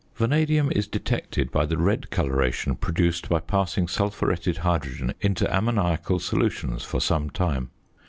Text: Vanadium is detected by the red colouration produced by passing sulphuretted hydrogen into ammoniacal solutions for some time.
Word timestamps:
Vanadium 0.15 0.71
is 0.71 0.87
detected 0.87 1.51
by 1.51 1.63
the 1.63 1.77
red 1.77 2.09
colouration 2.09 2.75
produced 2.75 3.29
by 3.29 3.39
passing 3.39 3.87
sulphuretted 3.87 4.57
hydrogen 4.57 5.13
into 5.21 5.45
ammoniacal 5.55 6.17
solutions 6.17 6.83
for 6.83 6.99
some 6.99 7.29
time. 7.29 7.69